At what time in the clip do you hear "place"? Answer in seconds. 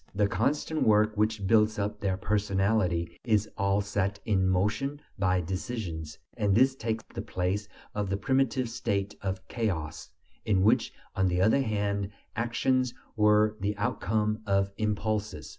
7.21-7.69